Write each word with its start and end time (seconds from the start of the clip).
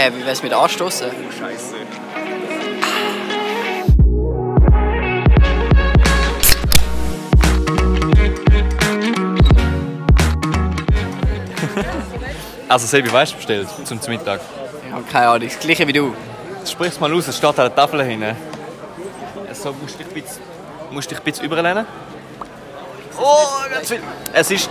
Äh, 0.00 0.10
wie 0.16 0.24
wär's 0.24 0.42
mit 0.42 0.50
Anstoßen? 0.54 1.10
Scheiße. 1.38 1.74
Also 12.68 12.86
Sebi, 12.86 13.12
weißt 13.12 13.32
du 13.32 13.36
bestellt 13.36 13.68
zum 13.84 13.98
Mittag? 14.08 14.40
Ich 14.86 14.92
habe 14.92 15.02
keine 15.10 15.28
Ahnung, 15.28 15.48
das 15.48 15.58
gleiche 15.58 15.86
wie 15.88 15.92
du. 15.92 16.14
Sprich 16.64 17.00
mal 17.00 17.12
aus, 17.12 17.26
es 17.26 17.36
steht 17.36 17.58
an 17.58 17.66
der 17.66 17.74
Tafel 17.74 18.02
hinten. 18.04 18.36
So 19.52 19.72
musst 19.72 19.98
du 19.98 20.04
dich 20.04 20.06
ein 20.06 20.14
bisschen, 20.14 20.42
musst 20.92 21.10
dich 21.10 21.18
ein 21.18 21.24
bisschen 21.24 21.46
überlehnen. 21.46 21.84
Oh, 23.18 23.68
ganz 23.68 23.88
viel. 23.88 24.00
Es 24.32 24.50
ist 24.52 24.70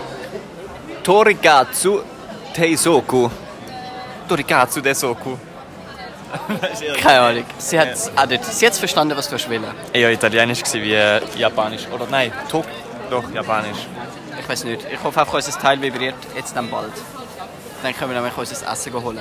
Torigatsu 1.04 2.00
Teisoku. 2.55 3.30
Torigatsu 4.30 4.82
Desoku. 4.82 5.36
Keine 7.02 7.20
Ahnung. 7.22 7.45
Sie 7.58 7.80
hat 7.80 7.90
es 7.94 8.12
auch 8.16 8.27
hat's 8.27 8.80
verstanden, 8.80 9.17
was 9.17 9.27
du 9.27 9.35
willst. 9.35 9.48
Eher 9.91 10.12
italienisch 10.12 10.59
gewesen 10.63 10.84
wie 10.84 10.94
äh, 10.94 11.21
japanisch. 11.35 11.88
Oder 11.94 12.05
nein, 12.09 12.31
Tok 12.49 12.66
doch 13.09 13.23
japanisch. 13.34 13.88
Ich 14.40 14.48
weiß 14.48 14.63
nicht. 14.66 14.85
Ich 14.91 15.04
hoffe 15.04 15.20
einfach, 15.20 15.34
unser 15.34 15.52
Teil 15.59 15.81
vibriert 15.81 16.16
jetzt 16.35 16.55
dann 16.55 16.70
bald. 16.70 16.94
Dann 17.81 17.95
können 17.95 18.12
wir 18.12 18.21
nämlich 18.21 18.38
unser 18.38 18.71
Essen 18.71 18.94
holen. 18.94 19.20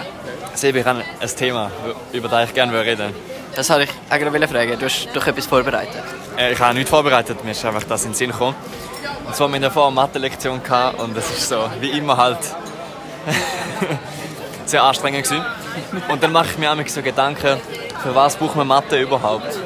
Sebi, 0.55 0.81
ich 0.81 0.87
habe 0.87 1.03
ein 1.21 1.29
Thema, 1.37 1.71
über 2.13 2.29
das 2.29 2.49
ich 2.49 2.55
gerne 2.55 2.73
reden 2.79 2.99
würde. 2.99 3.15
Das 3.55 3.71
wollte 3.71 3.85
ich 3.85 3.91
eigentlich 4.13 4.51
fragen. 4.51 4.79
Du 4.79 4.85
hast 4.85 5.09
doch 5.15 5.27
etwas 5.27 5.47
vorbereitet. 5.47 6.03
Äh, 6.37 6.53
Ich 6.53 6.61
habe 6.61 6.75
nichts 6.75 6.91
vorbereitet, 6.91 7.43
mir 7.45 7.53
ist 7.53 7.65
einfach 7.65 7.85
das 7.85 8.05
in 8.05 8.11
den 8.11 8.17
Sinn 8.17 8.31
gekommen. 8.31 8.55
Und 9.27 9.35
zwar 9.35 9.49
mit 9.49 9.63
einer 9.63 9.71
vorher 9.71 9.91
Mathe-Lektion 9.93 10.63
gehabt 10.63 10.99
und 11.01 11.17
das 11.17 11.31
ist 11.31 11.49
so, 11.49 11.71
wie 11.81 11.91
immer 11.91 12.17
halt, 12.17 12.39
sehr 14.69 14.83
anstrengend 14.83 15.25
gewesen. 15.25 15.45
Und 16.09 16.23
dann 16.23 16.33
mache 16.33 16.49
ich 16.53 16.59
mir 16.59 16.73
auch 16.73 16.77
so 16.87 17.03
Gedanken, 17.03 17.57
für 18.03 18.15
was 18.15 18.37
braucht 18.37 18.57
man 18.57 18.67
Mathe 18.67 19.01
überhaupt? 19.01 19.59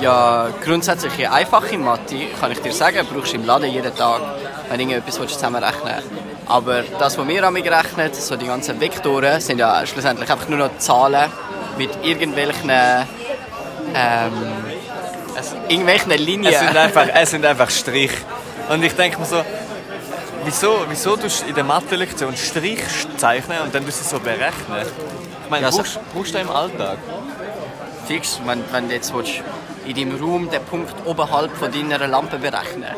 Ja, 0.00 0.48
grundsätzlich 0.64 1.12
eine 1.14 1.32
einfache 1.32 1.76
Mathe, 1.76 2.26
kann 2.40 2.52
ich 2.52 2.60
dir 2.60 2.72
sagen, 2.72 3.06
brauchst 3.12 3.32
du 3.32 3.36
im 3.36 3.44
Laden 3.44 3.70
jeden 3.70 3.94
Tag, 3.94 4.20
wenn 4.68 4.78
du 4.78 4.84
irgendetwas 4.84 5.18
willst 5.18 5.34
zusammenrechnen 5.34 5.94
willst. 5.96 6.08
Aber 6.46 6.82
das, 6.98 7.18
was 7.18 7.28
wir 7.28 7.42
damit 7.42 7.66
rechnen, 7.66 8.12
so 8.12 8.36
die 8.36 8.46
ganzen 8.46 8.80
Vektoren, 8.80 9.40
sind 9.40 9.58
ja 9.58 9.84
schlussendlich 9.86 10.30
einfach 10.30 10.48
nur 10.48 10.58
noch 10.58 10.78
Zahlen 10.78 11.30
mit 11.76 11.90
irgendwelchen, 12.02 12.70
ähm, 12.70 14.32
irgendwelchen 15.68 16.12
Linien. 16.12 16.52
Es 16.52 16.60
sind 16.60 16.76
einfach, 16.76 17.06
es 17.12 17.30
sind 17.30 17.44
einfach 17.44 17.70
Strich. 17.70 18.12
Und 18.68 18.82
ich 18.82 18.94
denke 18.94 19.18
mir 19.18 19.26
so, 19.26 19.42
wieso, 20.48 20.84
wieso 20.88 21.16
tust 21.16 21.42
du 21.42 21.46
in 21.48 21.54
der 21.54 21.64
Mathe-Lektion 21.64 22.34
Strich 22.36 22.80
zeichnen 23.18 23.60
und 23.64 23.74
dann 23.74 23.84
tust 23.84 24.00
du 24.00 24.04
sie 24.04 24.10
so 24.10 24.18
berechnen? 24.18 24.86
Ich 25.44 25.50
meine, 25.50 25.66
Ja, 25.66 25.72
so- 25.72 25.78
brauchst, 25.78 25.98
brauchst 26.14 26.34
du 26.34 26.38
im 26.38 26.50
Alltag? 26.50 26.98
Fix, 28.06 28.40
wenn, 28.46 28.64
wenn 28.72 28.88
du 28.88 28.94
jetzt 28.94 29.12
willst, 29.14 29.42
in 29.86 29.94
deinem 29.94 30.18
Raum 30.22 30.50
den 30.50 30.64
Punkt 30.64 30.94
oberhalb 31.04 31.54
von 31.56 31.70
deiner 31.70 32.06
Lampe 32.06 32.38
berechnen 32.38 32.94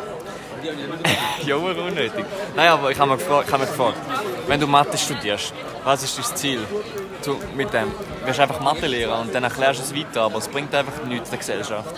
Ja, 1.47 1.57
aber 1.57 1.71
unnötig. 1.85 2.25
Nein, 2.55 2.69
aber 2.69 2.91
ich 2.93 2.99
habe 3.01 3.17
mich 3.17 3.27
habe 3.29 3.59
mich 3.59 3.69
gefragt, 3.71 3.97
wenn 4.47 4.61
du 4.61 4.67
Mathe 4.67 4.97
studierst, 4.99 5.53
was 5.85 6.03
ist 6.05 6.19
dein 6.19 6.37
Ziel 6.37 6.61
zu, 7.23 7.37
mit 7.57 7.73
dem? 7.73 7.91
Du 8.21 8.27
wirst 8.27 8.39
einfach 8.41 8.61
Mathelehrer 8.61 9.21
und 9.21 9.35
dann 9.35 9.43
erklärst 9.45 9.81
du 9.81 9.85
es 9.85 9.95
weiter, 9.95 10.23
aber 10.23 10.39
es 10.39 10.47
bringt 10.49 10.73
einfach 10.75 11.03
nichts 11.07 11.31
der 11.31 11.39
Gesellschaft. 11.39 11.95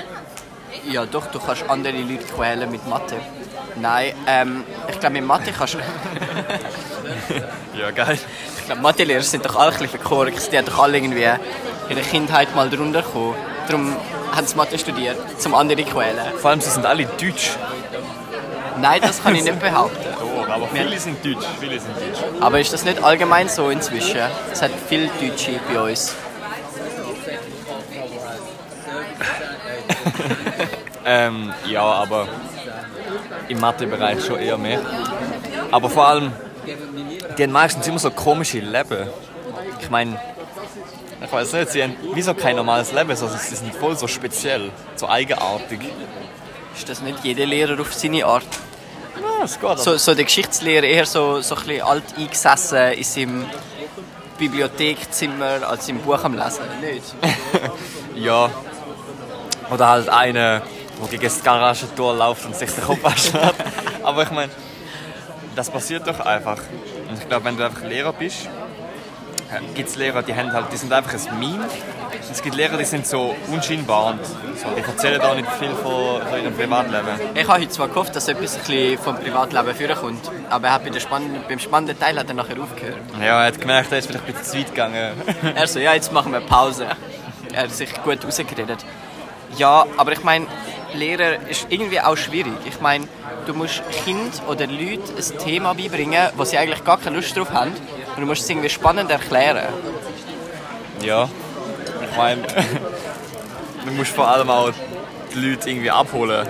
Ja, 0.88 1.04
doch, 1.04 1.26
du 1.26 1.38
kannst 1.38 1.64
andere 1.68 1.92
Leute 1.98 2.24
quälen 2.34 2.70
mit 2.70 2.86
Mathe. 2.88 3.16
Nein, 3.76 4.12
ähm, 4.26 4.64
ich 4.88 5.00
glaube, 5.00 5.14
mit 5.14 5.24
Mathe 5.24 5.52
kannst 5.52 5.74
du. 5.74 5.78
Ja, 7.78 7.90
geil. 7.90 8.18
Ich 8.58 8.66
glaube, 8.66 8.82
Mathelehrer 8.82 9.22
sind 9.22 9.44
doch 9.46 9.56
alle 9.56 9.72
ein 9.72 9.78
bisschen 9.78 9.98
verkorkst. 9.98 10.52
Die 10.52 10.58
haben 10.58 10.66
doch 10.66 10.78
alle 10.78 10.98
irgendwie 10.98 11.24
in 11.88 11.96
der 11.96 12.04
Kindheit 12.04 12.54
mal 12.54 12.68
drunter 12.68 13.02
gekommen. 13.02 13.34
Darum 13.66 13.96
haben 14.34 14.46
sie 14.46 14.56
Mathe 14.56 14.78
studiert, 14.78 15.16
zum 15.40 15.54
andere 15.54 15.82
quälen. 15.82 16.18
Vor 16.38 16.50
allem, 16.50 16.60
sie 16.60 16.70
sind 16.70 16.84
alle 16.84 17.06
deutsch. 17.06 17.52
Nein, 18.78 19.00
das 19.00 19.22
kann 19.22 19.34
ich 19.34 19.44
nicht 19.44 19.58
behaupten. 19.58 19.98
Oh, 20.22 20.50
aber 20.50 20.66
viele 20.68 20.98
sind 20.98 21.24
deutsch. 21.24 21.46
Viele 21.60 21.78
sind 21.78 21.94
deutsch. 21.94 22.18
Aber 22.40 22.58
ist 22.58 22.72
das 22.72 22.84
nicht 22.84 23.02
allgemein 23.02 23.48
so 23.48 23.70
inzwischen? 23.70 24.20
Es 24.50 24.62
hat 24.62 24.70
viele 24.88 25.08
Deutsche 25.20 25.60
bei 25.72 25.80
uns. 25.90 26.14
Ähm, 31.04 31.52
ja, 31.66 31.82
aber 31.82 32.28
im 33.48 33.60
Mathe-Bereich 33.60 34.24
schon 34.24 34.38
eher 34.38 34.58
mehr. 34.58 34.80
Aber 35.70 35.88
vor 35.88 36.06
allem, 36.06 36.32
die 37.36 37.42
haben 37.42 37.52
meistens 37.52 37.86
immer 37.86 37.98
so 37.98 38.10
komische 38.10 38.58
Leben. 38.60 39.08
Ich 39.80 39.90
meine, 39.90 40.20
ich 41.24 41.32
weiß 41.32 41.52
nicht, 41.52 41.70
sie 41.70 41.82
haben 41.82 41.96
wieso 42.14 42.34
kein 42.34 42.56
normales 42.56 42.92
Leben, 42.92 43.14
sondern 43.16 43.38
sie 43.38 43.54
sind 43.54 43.74
voll 43.74 43.96
so 43.96 44.06
speziell, 44.06 44.70
so 44.96 45.08
eigenartig. 45.08 45.80
Ist 46.74 46.88
das 46.88 47.00
nicht 47.00 47.18
jeder 47.22 47.46
Lehrer 47.46 47.80
auf 47.80 47.92
seine 47.92 48.24
Art? 48.24 48.46
Ja, 49.20 49.44
es 49.44 49.60
geht. 49.60 49.78
So, 49.78 49.96
so 49.96 50.14
der 50.14 50.24
Geschichtslehrer 50.24 50.84
eher 50.84 51.06
so, 51.06 51.40
so 51.40 51.54
ein 51.54 51.62
bisschen 51.64 51.82
alt 51.82 52.04
eingesessen 52.16 52.92
in 52.92 53.04
seinem 53.04 53.46
Bibliothekzimmer 54.38 55.68
als 55.68 55.88
im 55.88 55.98
Buch 55.98 56.22
am 56.24 56.34
Lesen. 56.34 56.64
Nicht? 56.80 57.14
Ja. 58.14 58.50
Oder 59.70 59.88
halt 59.88 60.08
einer, 60.10 60.60
der 61.10 61.18
gegen 61.18 61.32
das 61.32 61.42
Garagentor 61.42 62.14
läuft 62.14 62.44
und 62.44 62.56
sich 62.56 62.70
den 62.70 62.84
Kopf 62.84 63.04
anschnappt. 63.04 63.64
Aber 64.02 64.22
ich 64.22 64.30
meine, 64.30 64.52
das 65.54 65.70
passiert 65.70 66.06
doch 66.06 66.20
einfach. 66.20 66.58
Und 67.08 67.18
ich 67.18 67.28
glaube, 67.28 67.44
wenn 67.44 67.56
du 67.56 67.64
einfach 67.64 67.82
Lehrer 67.82 68.12
bist, 68.12 68.48
gibt 69.74 69.88
es 69.88 69.96
Lehrer, 69.96 70.22
die, 70.22 70.34
haben 70.34 70.52
halt, 70.52 70.72
die 70.72 70.76
sind 70.76 70.92
einfach 70.92 71.12
ein 71.12 71.38
Meme. 71.38 71.64
Und 71.64 72.30
es 72.30 72.42
gibt 72.42 72.56
Lehrer, 72.56 72.76
die 72.76 72.84
sind 72.84 73.06
so 73.06 73.34
unscheinbar 73.50 74.06
und 74.06 74.24
so, 74.24 74.36
die 74.76 74.80
erzählen 74.80 75.20
da 75.20 75.34
nicht 75.34 75.50
viel 75.58 75.70
von, 75.70 76.22
von 76.22 76.42
ihrem 76.42 76.54
Privatleben. 76.54 77.08
Ich 77.34 77.46
habe 77.46 77.60
heute 77.60 77.68
zwar 77.68 77.88
gehofft, 77.88 78.16
dass 78.16 78.28
etwas 78.28 78.54
ein 78.54 78.60
bisschen 78.60 78.98
vom 78.98 79.16
Privatleben 79.16 79.74
vorkommt, 79.74 80.30
aber 80.48 80.68
er 80.68 80.74
hat 80.74 80.84
bei 80.84 80.90
der 80.90 81.00
spannenden, 81.00 81.42
beim 81.48 81.58
spannenden 81.58 81.98
Teil 81.98 82.18
hat 82.18 82.28
er 82.28 82.34
nachher 82.34 82.60
aufgehört. 82.60 82.98
Ja, 83.18 83.42
er 83.42 83.46
hat 83.46 83.60
gemerkt, 83.60 83.92
er 83.92 83.98
ist 83.98 84.06
vielleicht 84.06 84.26
ein 84.26 84.32
bisschen 84.32 84.52
zu 84.52 84.58
weit 84.58 84.66
gegangen. 84.68 85.12
Er 85.54 85.66
so, 85.66 85.78
ja, 85.78 85.94
jetzt 85.94 86.12
machen 86.12 86.32
wir 86.32 86.40
Pause. 86.40 86.86
Er 87.52 87.64
hat 87.64 87.72
sich 87.72 87.92
gut 88.02 88.24
rausgeredet. 88.24 88.78
Ja, 89.58 89.84
aber 89.96 90.12
ich 90.12 90.24
meine, 90.24 90.46
Lehrer 90.94 91.48
ist 91.48 91.66
irgendwie 91.70 92.00
auch 92.00 92.16
schwierig. 92.16 92.54
Ich 92.66 92.80
meine, 92.80 93.06
du 93.46 93.54
musst 93.54 93.82
Kind 94.04 94.42
oder 94.48 94.66
Leute 94.66 95.12
ein 95.16 95.38
Thema 95.38 95.74
beibringen, 95.74 96.28
wo 96.36 96.44
sie 96.44 96.58
eigentlich 96.58 96.84
gar 96.84 96.98
keine 96.98 97.16
Lust 97.16 97.36
drauf 97.36 97.50
haben. 97.52 97.72
Und 97.72 98.20
du 98.20 98.26
musst 98.26 98.42
es 98.42 98.50
irgendwie 98.50 98.68
spannend 98.68 99.10
erklären. 99.10 99.68
Ja, 101.02 101.28
ich 102.10 102.16
meine, 102.16 102.42
du 103.84 103.92
musst 103.92 104.12
vor 104.12 104.28
allem 104.28 104.50
auch 104.50 104.70
die 105.34 105.40
Leute 105.40 105.70
irgendwie 105.70 105.90
abholen. 105.90 106.46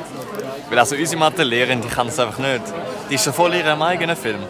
Weil 0.69 0.79
also 0.79 0.97
unsere 0.97 1.19
Mathe-Lehrerin, 1.19 1.81
die 1.81 1.89
kann 1.89 2.07
das 2.07 2.19
einfach 2.19 2.39
nicht. 2.39 2.63
Die 3.11 3.15
ist 3.15 3.25
so 3.25 3.33
voll 3.33 3.55
in 3.55 3.61
ihrem 3.67 3.83
eigenen 3.83 4.17
Film. 4.17 4.41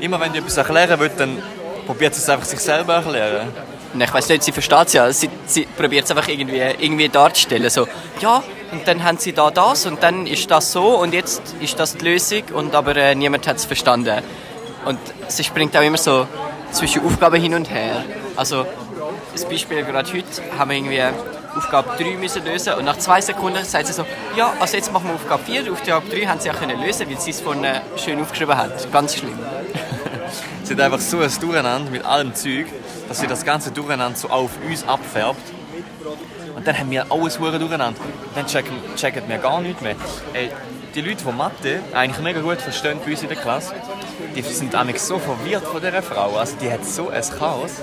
Immer 0.00 0.20
wenn 0.20 0.32
die 0.32 0.38
etwas 0.38 0.56
erklären 0.56 0.98
will, 1.00 1.10
dann 1.16 1.42
probiert 1.86 2.14
sie 2.14 2.20
es 2.20 2.28
einfach 2.28 2.44
sich 2.44 2.60
selber 2.60 2.94
erklären. 2.94 3.48
Und 3.96 4.02
ich 4.02 4.12
weiß 4.12 4.28
nicht, 4.28 4.42
sie 4.42 4.52
versteht 4.52 4.88
es 4.88 4.92
ja. 4.92 5.10
Sie, 5.10 5.30
sie 5.46 5.64
probiert 5.64 6.04
es 6.04 6.10
einfach 6.10 6.28
irgendwie, 6.28 6.58
irgendwie 6.58 7.08
darzustellen. 7.08 7.70
So, 7.70 7.88
ja, 8.20 8.42
und 8.70 8.86
dann 8.86 9.02
haben 9.02 9.16
sie 9.16 9.32
da 9.32 9.50
das 9.50 9.86
und 9.86 10.02
dann 10.02 10.26
ist 10.26 10.50
das 10.50 10.70
so 10.70 10.98
und 10.98 11.14
jetzt 11.14 11.40
ist 11.60 11.80
das 11.80 11.96
die 11.96 12.04
Lösung 12.04 12.42
und 12.52 12.74
aber 12.74 12.94
äh, 12.94 13.14
niemand 13.14 13.46
hat 13.48 13.56
es 13.56 13.64
verstanden. 13.64 14.22
Und 14.84 14.98
sie 15.28 15.44
springt 15.44 15.74
auch 15.78 15.80
immer 15.80 15.96
so 15.96 16.28
zwischen 16.72 17.06
Aufgaben 17.06 17.40
hin 17.40 17.54
und 17.54 17.70
her. 17.70 18.04
Also, 18.36 18.66
das 19.32 19.46
Beispiel 19.46 19.82
gerade 19.82 20.12
heute 20.12 20.58
haben 20.58 20.70
wir 20.70 20.76
irgendwie 20.76 21.02
Aufgabe 21.56 21.96
3 21.96 22.18
müssen 22.18 22.44
lösen 22.44 22.74
und 22.74 22.84
nach 22.84 22.98
zwei 22.98 23.22
Sekunden 23.22 23.64
sagt 23.64 23.86
sie 23.86 23.94
so, 23.94 24.04
ja, 24.36 24.52
also 24.60 24.76
jetzt 24.76 24.92
machen 24.92 25.08
wir 25.08 25.14
Aufgabe 25.14 25.42
4. 25.44 25.72
Aufgabe 25.72 26.06
3 26.10 26.26
haben 26.26 26.40
sie 26.40 26.50
auch 26.50 26.58
können 26.58 26.78
lösen, 26.82 27.08
weil 27.08 27.18
sie 27.18 27.30
es 27.30 27.40
vorne 27.40 27.80
schön 27.96 28.20
aufgeschrieben 28.20 28.58
hat. 28.58 28.92
Ganz 28.92 29.16
schlimm. 29.16 29.38
Sie 30.64 30.74
hat 30.74 30.80
einfach 30.80 31.00
so 31.00 31.20
ein 31.20 31.30
Durcheinander 31.40 31.90
mit 31.90 32.04
allem 32.04 32.34
Zeug, 32.34 32.66
dass 33.08 33.20
sie 33.20 33.26
das 33.26 33.44
ganze 33.44 33.70
Durcheinander 33.70 34.16
so 34.16 34.28
auf 34.28 34.50
uns 34.68 34.86
abfärbt. 34.86 35.40
Und 36.54 36.66
dann 36.66 36.78
haben 36.78 36.90
wir 36.90 37.06
alles 37.10 37.38
hure 37.38 37.58
durcheinander. 37.58 38.00
Dann 38.34 38.46
checken, 38.46 38.74
checken 38.96 39.24
wir 39.28 39.38
gar 39.38 39.60
nichts 39.60 39.82
mehr. 39.82 39.96
Ey, 40.32 40.50
die 40.94 41.02
Leute, 41.02 41.24
die 41.24 41.32
Mathe 41.32 41.80
eigentlich 41.92 42.22
mega 42.22 42.40
gut 42.40 42.60
verstehen 42.60 42.98
bei 43.04 43.10
uns 43.10 43.22
in 43.22 43.28
der 43.28 43.36
Klasse, 43.36 43.74
die 44.34 44.40
sind 44.40 44.74
eigentlich 44.74 45.00
so 45.02 45.18
verwirrt 45.18 45.64
von 45.64 45.82
dieser 45.82 46.02
Frau. 46.02 46.36
Also 46.36 46.56
die 46.56 46.70
hat 46.70 46.84
so 46.84 47.10
ein 47.10 47.22
Chaos. 47.38 47.72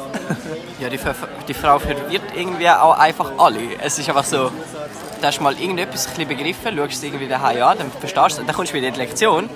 Ja, 0.79 0.89
die, 0.89 0.99
die 1.47 1.53
Frau 1.53 1.79
verwirrt 1.79 2.23
irgendwie 2.35 2.67
auch 2.67 2.97
einfach 2.97 3.31
alle. 3.37 3.59
Es 3.81 3.99
ist 3.99 4.09
einfach 4.09 4.25
so, 4.25 4.49
du 4.49 5.27
hast 5.27 5.39
mal 5.39 5.53
irgendetwas 5.57 6.09
ein 6.17 6.27
begriffen, 6.27 6.75
schaust 6.75 6.93
es 6.93 7.03
irgendwie 7.03 7.27
daheim 7.27 7.63
an, 7.63 7.77
dann 7.77 7.91
verstehst 7.91 8.37
du 8.37 8.41
es, 8.41 8.47
dann 8.47 8.55
kommst 8.55 8.73
du 8.73 8.77
wieder 8.77 8.87
in 8.87 8.93
die 8.93 8.99
Lektion 8.99 9.49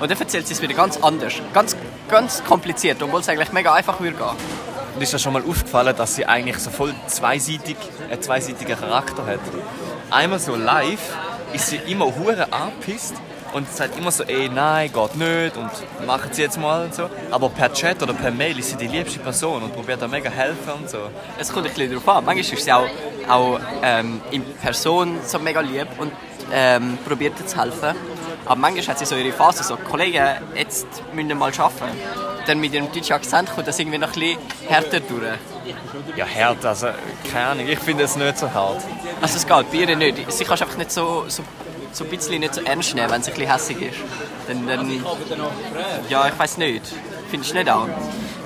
und 0.00 0.10
dann 0.10 0.18
erzählt 0.18 0.48
sie 0.48 0.54
es 0.54 0.62
wieder 0.62 0.74
ganz 0.74 0.96
anders. 0.96 1.34
Ganz, 1.52 1.76
ganz 2.08 2.42
kompliziert, 2.42 3.00
obwohl 3.02 3.20
es 3.20 3.28
eigentlich 3.28 3.52
mega 3.52 3.72
einfach 3.74 4.00
würde 4.00 4.16
gehen. 4.16 4.71
Und 5.02 5.06
ist 5.06 5.14
dir 5.14 5.18
schon 5.18 5.32
mal 5.32 5.42
aufgefallen, 5.42 5.96
dass 5.96 6.14
sie 6.14 6.26
eigentlich 6.26 6.58
so 6.58 6.70
voll 6.70 6.94
zweiseitig, 7.08 7.76
einen 8.08 8.22
zweiseitigen 8.22 8.78
Charakter 8.78 9.26
hat? 9.26 9.40
Einmal 10.12 10.38
so 10.38 10.54
live 10.54 11.16
ist 11.52 11.70
sie 11.70 11.78
immer 11.88 12.04
hure 12.04 12.52
angepisst 12.52 13.14
und 13.52 13.68
sagt 13.68 13.98
immer 13.98 14.12
so, 14.12 14.22
ey, 14.22 14.48
nein, 14.48 14.92
geht 14.92 15.16
nicht 15.16 15.56
und 15.56 16.06
machen 16.06 16.30
sie 16.30 16.42
jetzt 16.42 16.56
mal 16.56 16.84
und 16.84 16.94
so. 16.94 17.10
Aber 17.32 17.48
per 17.48 17.72
Chat 17.72 18.00
oder 18.00 18.14
per 18.14 18.30
Mail 18.30 18.56
ist 18.60 18.68
sie 18.70 18.76
die 18.76 18.86
liebste 18.86 19.18
Person 19.18 19.64
und 19.64 19.74
probiert 19.74 20.00
da 20.00 20.06
mega 20.06 20.30
helfen 20.30 20.70
und 20.80 20.88
so. 20.88 20.98
Es 21.36 21.52
kommt 21.52 21.66
ein 21.66 21.74
bisschen 21.74 21.90
darauf 21.90 22.08
an. 22.08 22.24
Manchmal 22.24 22.56
ist 22.56 22.64
sie 22.64 22.72
auch, 22.72 22.86
auch 23.28 23.58
ähm, 23.82 24.20
in 24.30 24.44
Person 24.44 25.18
so 25.26 25.40
mega 25.40 25.62
lieb 25.62 25.88
und 25.98 26.12
ähm, 26.52 26.96
probiert 27.04 27.36
zu 27.48 27.60
helfen. 27.60 27.96
Aber 28.44 28.54
manchmal 28.54 28.86
hat 28.86 29.00
sie 29.00 29.06
so 29.06 29.16
ihre 29.16 29.32
Phase, 29.32 29.64
so, 29.64 29.76
Kollegen, 29.78 30.28
jetzt 30.54 30.86
müssen 31.12 31.28
wir 31.28 31.34
mal 31.34 31.50
arbeiten. 31.58 32.31
Dann 32.46 32.60
mit 32.60 32.74
ihrem 32.74 32.90
deutschen 32.92 33.12
Akzent 33.12 33.50
kommt 33.54 33.68
das 33.68 33.78
irgendwie 33.78 33.98
noch 33.98 34.08
ein 34.08 34.20
bisschen 34.20 34.38
härter 34.68 35.00
durch. 35.00 35.22
Ja, 36.16 36.26
hart, 36.26 36.64
also, 36.64 36.88
keine 37.30 37.46
Ahnung, 37.46 37.68
ich 37.68 37.78
finde 37.78 38.04
es 38.04 38.16
nicht 38.16 38.38
so 38.38 38.52
hart. 38.52 38.82
Also 39.20 39.36
es 39.36 39.46
geht 39.46 39.70
bei 39.70 39.76
ihr 39.78 39.96
nicht. 39.96 40.32
Sie 40.32 40.44
kannst 40.44 40.62
einfach 40.62 40.76
nicht 40.76 40.90
so, 40.90 41.24
so, 41.28 41.44
so 41.92 42.04
ein 42.04 42.10
bisschen 42.10 42.40
nicht 42.40 42.54
so 42.54 42.62
ernst 42.62 42.94
nehmen, 42.94 43.10
wenn 43.10 43.22
sie 43.22 43.30
ein 43.30 43.36
bisschen 43.36 43.52
hässig 43.52 43.82
ist. 43.82 43.98
Dann, 44.48 44.66
dann 44.66 44.90
ja, 46.08 46.28
ich 46.28 46.38
weiß 46.38 46.58
nicht. 46.58 46.82
Findest 47.30 47.52
du 47.52 47.58
nicht 47.58 47.70
auch? 47.70 47.88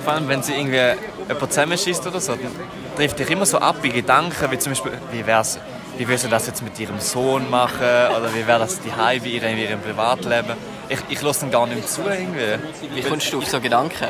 Vor 0.03 0.13
allem, 0.13 0.27
wenn 0.29 0.43
sie 0.43 0.53
irgendwie 0.53 0.75
jemanden 0.77 1.49
zusammenschießt 1.49 2.05
oder 2.07 2.21
so, 2.21 2.33
dann 2.33 2.51
trifft 2.95 3.19
dich 3.19 3.29
immer 3.29 3.45
so 3.45 3.57
ab 3.57 3.77
in 3.83 3.93
Gedanken, 3.93 4.51
wie 4.51 4.59
zum 4.59 4.73
Beispiel, 4.73 4.93
wie 5.11 5.25
wär's, 5.25 5.59
wie 5.97 6.07
willst 6.07 6.23
du 6.23 6.29
das 6.29 6.47
jetzt 6.47 6.61
mit 6.61 6.79
ihrem 6.79 6.99
Sohn 6.99 7.49
machen 7.49 7.81
oder 7.81 8.33
wie 8.33 8.45
wäre 8.45 8.59
das 8.59 8.79
die 8.79 8.89
bei 8.89 9.15
ihr 9.15 9.43
in 9.43 9.57
ihrem 9.57 9.81
Privatleben. 9.81 10.55
Ich, 10.89 10.99
ich 11.09 11.21
lasse 11.21 11.41
dann 11.41 11.51
gar 11.51 11.67
nicht 11.67 11.87
zu 11.89 12.01
irgendwie. 12.01 12.57
Wie 12.93 13.01
kommst 13.01 13.31
du 13.33 13.39
auf 13.39 13.45
so 13.47 13.59
Gedanken? 13.59 14.07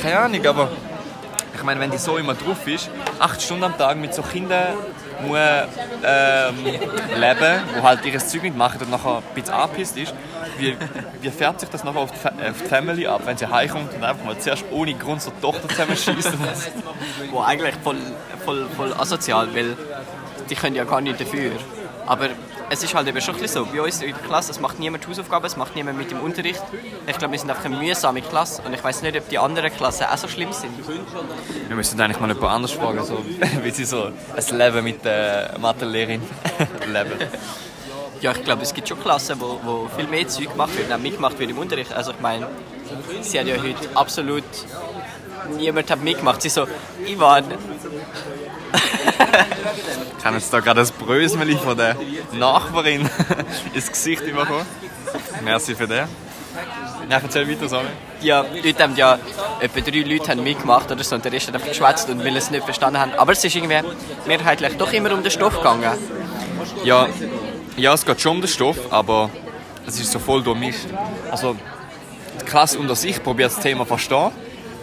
Keine 0.00 0.18
Ahnung, 0.18 0.46
aber 0.46 0.70
ich 1.54 1.62
meine, 1.62 1.80
wenn 1.80 1.90
die 1.90 1.98
so 1.98 2.16
immer 2.16 2.34
drauf 2.34 2.66
ist, 2.66 2.90
acht 3.18 3.40
Stunden 3.42 3.64
am 3.64 3.76
Tag 3.78 3.96
mit 3.96 4.14
so 4.14 4.22
Kindern 4.22 4.74
muss 5.26 5.38
ähm, 6.04 6.54
leben, 7.16 7.62
wo 7.76 7.82
halt 7.82 8.04
ihr 8.04 8.18
Zeug 8.18 8.42
nicht 8.42 8.56
machen 8.56 8.80
und 8.82 8.90
nachher 8.90 9.18
ein 9.18 9.22
bisschen 9.34 9.54
angepisst 9.54 9.96
ist, 9.96 10.12
wie, 10.58 10.76
wie 11.20 11.30
färbt 11.30 11.60
sich 11.60 11.68
das 11.68 11.84
nachher 11.84 12.00
auf 12.00 12.10
die, 12.10 12.18
Fa- 12.18 12.30
auf 12.50 12.58
die 12.62 12.68
Family 12.68 13.06
ab, 13.06 13.22
wenn 13.24 13.36
sie 13.38 13.46
heimkommt 13.46 13.94
und 13.94 14.02
einfach 14.02 14.24
mal 14.24 14.36
zuerst 14.38 14.64
ohne 14.72 14.92
Grund 14.94 15.22
so 15.22 15.30
die 15.30 15.40
Tochter 15.40 15.68
zusammenschießt? 15.68 16.32
Wo 17.30 17.40
eigentlich 17.40 17.74
voll, 17.84 17.96
voll, 18.44 18.66
voll 18.76 18.92
asozial, 18.94 19.48
weil 19.54 19.76
die 20.50 20.54
können 20.56 20.74
ja 20.74 20.84
gar 20.84 21.00
nicht 21.00 21.20
dafür. 21.20 21.52
Aber 22.06 22.28
es 22.70 22.82
ist 22.82 22.94
halt 22.94 23.08
eben 23.08 23.20
schon 23.20 23.34
ein 23.34 23.40
bisschen 23.40 23.64
so. 23.64 23.70
Bei 23.70 23.82
uns 23.82 24.02
in 24.02 24.10
der 24.14 24.18
Klasse, 24.18 24.50
es 24.50 24.60
macht 24.60 24.78
niemand 24.78 25.06
Hausaufgaben, 25.06 25.46
es 25.46 25.56
macht 25.56 25.74
niemand 25.74 25.98
mit 25.98 26.10
dem 26.10 26.20
Unterricht. 26.20 26.62
Ich 27.06 27.18
glaube, 27.18 27.32
wir 27.32 27.38
sind 27.38 27.50
einfach 27.50 27.64
eine 27.64 27.76
mühsame 27.76 28.22
Klasse 28.22 28.62
und 28.62 28.72
ich 28.74 28.82
weiß 28.82 29.02
nicht, 29.02 29.16
ob 29.16 29.28
die 29.28 29.38
anderen 29.38 29.72
Klassen 29.72 30.04
auch 30.04 30.16
so 30.16 30.28
schlimm 30.28 30.52
sind. 30.52 30.72
Wir 31.68 31.76
müssen 31.76 32.00
eigentlich 32.00 32.20
mal 32.20 32.28
jemand 32.28 32.52
anders 32.52 32.72
fragen, 32.72 33.04
so, 33.04 33.24
wie 33.62 33.70
sie 33.70 33.84
so 33.84 34.10
ein 34.36 34.58
Leben 34.58 34.84
mit 34.84 35.04
der 35.04 35.56
Mathelehrerin 35.60 36.22
leben. 36.92 37.28
Ja, 38.20 38.32
ich 38.32 38.44
glaube, 38.44 38.62
es 38.62 38.72
gibt 38.72 38.88
schon 38.88 39.00
Klassen, 39.00 39.40
wo, 39.40 39.60
wo 39.62 39.88
viel 39.96 40.06
mehr 40.06 40.26
Zeug 40.28 40.50
gemacht 40.50 40.76
wird, 40.76 40.98
mitgemacht 41.00 41.38
wird 41.38 41.50
im 41.50 41.58
Unterricht. 41.58 41.92
Also 41.92 42.12
ich 42.12 42.20
meine, 42.20 42.46
sie 43.22 43.38
hat 43.38 43.46
ja 43.46 43.56
heute 43.56 43.88
absolut 43.94 44.44
niemand 45.56 45.90
hat 45.90 46.02
mitgemacht. 46.02 46.42
Sie 46.42 46.48
so, 46.48 46.66
Ivan, 47.06 47.44
Ich 50.24 50.26
habe 50.26 50.38
jetzt 50.38 50.54
da 50.54 50.60
gerade 50.60 50.80
das 50.80 50.90
Brösmeli 50.90 51.54
von 51.54 51.76
der 51.76 51.98
Nachbarin 52.32 53.10
ins 53.74 53.92
Gesicht 53.92 54.24
bekommen. 54.24 54.64
Merci 55.44 55.74
für 55.74 55.86
den. 55.86 56.08
Ja, 57.10 57.20
erzähl 57.22 57.46
weiter, 57.46 57.68
sorry. 57.68 57.84
ja, 58.22 58.42
heute 58.64 58.82
haben 58.82 58.96
ja 58.96 59.18
etwa 59.60 59.80
drei 59.80 59.98
Leute 59.98 60.30
haben 60.30 60.42
mitgemacht 60.42 60.90
oder 60.90 61.04
so 61.04 61.14
und 61.14 61.26
der 61.26 61.30
Rest 61.30 61.48
hat 61.48 61.56
einfach 61.56 61.68
geschwätzt 61.68 62.08
und 62.08 62.24
weil 62.24 62.34
es 62.38 62.50
nicht 62.50 62.64
verstanden 62.64 63.00
haben. 63.00 63.12
Aber 63.18 63.32
es 63.32 63.44
ist 63.44 63.54
irgendwie 63.54 63.80
mehrheitlich 64.26 64.78
doch 64.78 64.90
immer 64.94 65.12
um 65.12 65.22
den 65.22 65.30
Stoff 65.30 65.58
gegangen. 65.58 65.92
Ja, 66.84 67.06
ja, 67.76 67.92
es 67.92 68.06
geht 68.06 68.18
schon 68.18 68.36
um 68.36 68.40
den 68.40 68.48
Stoff, 68.48 68.78
aber 68.88 69.28
es 69.86 70.00
ist 70.00 70.10
so 70.10 70.18
voll 70.18 70.42
durchmischt. 70.42 70.86
Also, 71.30 71.54
die 72.40 72.44
Klasse 72.46 72.78
unter 72.78 72.94
sich 72.94 73.22
probiert 73.22 73.52
das 73.52 73.60
Thema 73.60 73.84
verstehen. 73.84 74.30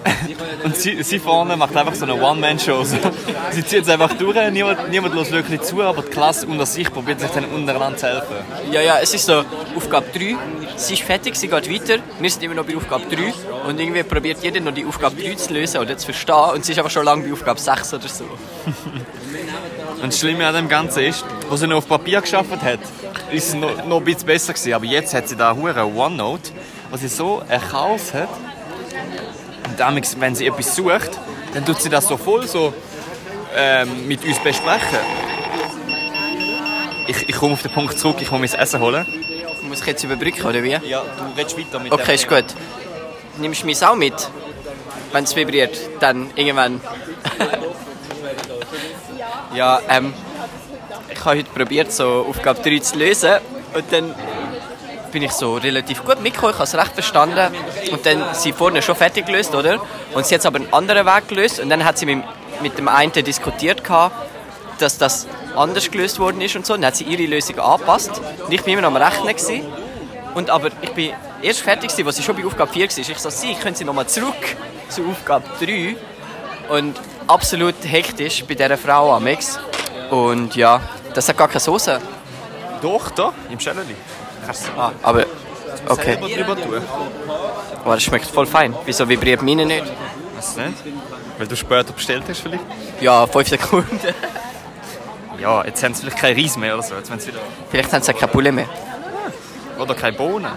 Und 0.64 0.76
sie, 0.76 1.02
sie 1.04 1.20
vorne 1.20 1.56
macht 1.58 1.76
einfach 1.76 1.96
so 1.96 2.06
eine 2.06 2.16
One-Man-Show. 2.16 2.84
Sie 3.52 3.66
zieht 3.66 3.84
es 3.84 3.90
einfach 3.90 4.14
durch, 4.14 4.36
niemand, 4.52 4.90
niemand 4.90 5.16
lässt 5.16 5.32
wirklich 5.32 5.62
zu, 5.62 5.82
aber 5.82 6.02
die 6.02 6.10
Klasse 6.10 6.48
unter 6.48 6.66
sich 6.66 6.92
probiert 6.92 7.20
sich 7.20 7.30
dann 7.32 7.46
untereinander 7.46 7.98
zu 7.98 8.08
helfen. 8.08 8.36
Ja, 8.72 8.82
ja, 8.82 9.00
es 9.00 9.14
ist 9.14 9.26
so, 9.26 9.44
Aufgabe 9.76 10.08
3, 10.14 10.36
sie 10.78 10.94
ist 10.94 11.04
fertig, 11.04 11.36
sie 11.36 11.48
geht 11.48 11.72
weiter, 11.72 12.02
wir 12.20 12.30
sind 12.30 12.44
immer 12.44 12.56
noch 12.56 12.66
bei 12.66 12.76
Aufgabe 12.76 13.04
3 13.10 13.34
und 13.68 13.80
irgendwie 13.80 14.04
probiert 14.04 14.38
jeder 14.42 14.60
noch 14.60 14.74
die 14.74 14.86
Aufgabe 14.86 15.22
3 15.22 15.36
zu 15.36 15.54
lösen 15.54 15.80
oder 15.82 15.98
zu 15.98 16.06
verstehen 16.06 16.52
und 16.56 16.66
sie 16.66 16.72
ist 16.72 16.80
aber 16.80 16.90
schon 16.90 17.06
lange 17.06 17.28
bei 17.28 17.34
Aufgabe 17.34 17.60
6 17.60 17.94
oder 17.96 18.08
so. 18.08 18.26
Und 20.02 20.12
das 20.12 20.20
Schlimme 20.20 20.48
an 20.48 20.56
dem 20.56 20.68
Ganzen 20.68 21.04
ist, 21.04 21.24
wo 21.48 21.56
sie 21.56 21.68
noch 21.68 21.78
auf 21.78 21.88
Papier 21.88 22.22
geschafft 22.22 22.64
hat, 22.64 22.80
ist 23.32 23.50
es 23.50 23.54
noch, 23.54 23.86
noch 23.86 23.98
ein 23.98 24.04
bisschen 24.04 24.26
besser 24.26 24.54
gewesen. 24.54 24.74
Aber 24.74 24.86
jetzt 24.86 25.14
hat 25.14 25.28
sie 25.28 25.36
da 25.36 25.56
hure 25.56 25.86
OneNote, 25.86 26.52
wo 26.90 26.98
sie 26.98 27.08
so 27.08 27.44
ein 27.48 27.62
Chaos 27.62 28.12
hat. 28.12 28.30
Damals, 29.82 30.16
wenn 30.20 30.36
sie 30.36 30.46
etwas 30.46 30.76
sucht, 30.76 31.10
dann 31.56 31.66
tut 31.66 31.82
sie 31.82 31.90
das 31.90 32.08
so 32.08 32.16
voll 32.16 32.48
so 32.48 32.72
ähm, 33.58 34.08
mit 34.08 34.24
uns 34.24 34.38
besprechen. 34.38 35.00
Ich, 37.08 37.28
ich 37.28 37.36
komme 37.36 37.54
auf 37.54 37.64
den 37.64 37.72
Punkt 37.72 37.98
zurück, 37.98 38.18
ich 38.20 38.30
muss 38.30 38.52
mein 38.52 38.62
Essen 38.62 38.80
holen. 38.80 39.08
Muss 39.64 39.82
ich 39.82 39.88
jetzt 39.88 40.04
überbrücken 40.04 40.46
oder 40.46 40.62
wie? 40.62 40.78
Ja, 40.88 41.02
du 41.02 41.36
redest 41.36 41.58
weiter 41.58 41.80
mit 41.80 41.92
Okay, 41.92 42.14
ist 42.14 42.28
gut. 42.28 42.46
Nimmst 43.40 43.64
du 43.64 43.66
mich 43.66 43.84
auch 43.84 43.96
mit? 43.96 44.14
Wenn 45.14 45.24
es 45.24 45.36
vibriert, 45.36 45.76
dann 46.00 46.30
irgendwann. 46.36 46.80
ja, 49.56 49.80
ähm, 49.90 50.14
ich 51.12 51.26
habe 51.26 51.40
heute 51.40 51.50
probiert, 51.50 51.92
so 51.92 52.28
Aufgabe 52.30 52.62
3 52.62 52.78
zu 52.78 53.00
lösen 53.00 53.40
und 53.74 53.92
dann 53.92 54.14
bin 55.12 55.24
ich 55.24 55.32
so 55.32 55.56
relativ 55.56 56.04
gut 56.04 56.22
mitgekommen, 56.22 56.54
ich 56.54 56.60
habe 56.60 56.64
es 56.64 56.76
recht 56.76 56.94
verstanden 56.94 57.54
und 57.92 58.06
dann 58.06 58.24
sie 58.34 58.54
vorne 58.54 58.82
schon 58.82 58.96
fertig 58.96 59.26
gelöst, 59.26 59.54
oder? 59.54 59.82
Und 60.14 60.26
sie 60.26 60.36
hat 60.36 60.46
aber 60.46 60.60
einen 60.60 60.74
anderen 60.74 61.06
Weg 61.06 61.28
gelöst 61.28 61.60
und 61.60 61.70
dann 61.70 61.84
hat 61.86 61.98
sie 61.98 62.06
mit, 62.06 62.24
mit 62.62 62.78
dem 62.78 62.88
einen 62.88 63.12
diskutiert 63.12 63.84
gehabt, 63.84 64.16
dass 64.80 64.98
das 64.98 65.28
anders 65.56 65.92
gelöst 65.92 66.20
worden 66.20 66.42
ist 66.42 66.56
und 66.56 66.66
so. 66.66 66.74
Dann 66.74 66.86
hat 66.86 66.96
sie 66.96 67.04
ihre 67.04 67.24
Lösung 67.24 67.60
angepasst 67.60 68.22
und 68.46 68.52
ich 68.52 68.64
bin 68.64 68.74
immer 68.74 68.82
noch 68.82 68.96
am 68.96 68.98
Rechnen 68.98 69.36
gewesen. 69.36 69.66
Und 70.34 70.50
aber 70.50 70.70
ich 70.82 70.92
bin 70.94 71.12
erst 71.42 71.62
fertig 71.62 71.92
als 72.06 72.16
sie 72.16 72.24
schon 72.24 72.36
bei 72.36 72.46
Aufgabe 72.46 72.72
4 72.72 72.90
war. 72.90 72.98
Ich 72.98 73.20
so, 73.20 73.30
sie, 73.30 73.54
können 73.56 73.76
Sie 73.76 73.84
nochmal 73.84 74.08
zurück 74.08 74.56
zu 74.90 75.06
Aufgabe 75.06 75.46
3? 75.60 75.96
Und 76.70 77.00
absolut 77.28 77.76
hektisch 77.84 78.46
bei 78.46 78.56
dieser 78.56 78.78
Frau 78.78 79.14
Amex. 79.14 79.60
Und 80.10 80.56
ja, 80.56 80.80
das 81.14 81.28
hat 81.28 81.38
gar 81.38 81.48
keine 81.48 81.60
Soße. 81.60 82.00
Doch, 82.82 83.12
da, 83.12 83.34
im 83.50 83.60
Schäleli. 83.60 83.96
Kannst 84.46 84.68
du 84.68 84.80
Ah, 84.80 84.92
aber 85.04 85.26
okay. 85.88 86.18
selber 86.20 86.28
drüber 86.28 86.62
tun? 86.62 86.82
Aber 87.84 87.94
das 87.96 88.04
schmeckt 88.04 88.26
voll 88.26 88.46
fein. 88.46 88.76
Wieso 88.86 89.08
vibriert 89.08 89.42
meine 89.42 89.66
nicht? 89.66 89.84
Du 89.86 90.62
nicht? 90.62 90.78
Weil 91.38 91.48
du 91.48 91.56
später 91.56 91.94
bestellt 91.94 92.24
hast 92.28 92.42
vielleicht? 92.42 92.64
Ja, 93.00 93.26
5 93.28 93.48
Sekunden. 93.50 94.00
Ja, 95.40 95.66
jetzt 95.66 95.82
haben 95.84 95.96
sie 95.96 96.02
vielleicht 96.02 96.20
kein 96.20 96.40
Reis 96.40 96.56
mehr 96.56 96.76
oder 96.76 96.84
so. 96.84 96.94
Jetzt 96.94 97.10
wieder... 97.28 97.40
Vielleicht 97.72 97.92
haben 97.92 98.04
sie 98.04 98.14
keine 98.14 98.28
Poulet 98.32 98.54
mehr. 98.54 98.68
Oder 99.80 99.96
keine 99.96 100.16
Bohnen. 100.16 100.52